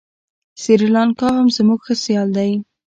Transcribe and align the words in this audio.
سریلانکا 0.61 1.27
هم 1.37 1.47
زموږ 1.57 1.79
ښه 1.85 1.93
سیال 2.03 2.29
دی. 2.37 2.51